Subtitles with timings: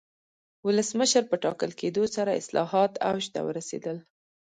[0.65, 3.97] ولسمشر په ټاکل کېدو سره اصلاحات اوج ته ورسېدل.